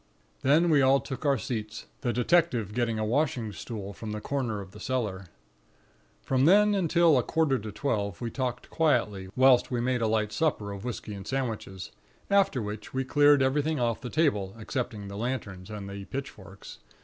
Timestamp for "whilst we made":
9.35-10.01